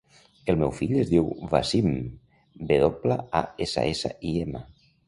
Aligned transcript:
El 0.53 0.55
meu 0.61 0.71
fill 0.77 0.95
es 1.01 1.11
diu 1.11 1.29
Wassim: 1.51 1.91
ve 2.73 2.81
doble, 2.87 3.21
a, 3.43 3.47
essa, 3.69 3.89
essa, 3.95 4.17
i, 4.33 4.35
ema. 4.49 4.69